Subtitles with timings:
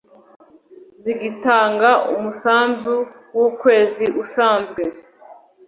[1.03, 2.95] zigitanga umusanzu
[3.37, 4.81] w’ukwezi usanzwe